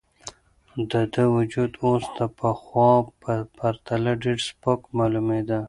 [0.91, 5.59] د ده وجود اوس د پخوا په پرتله ډېر سپک معلومېده.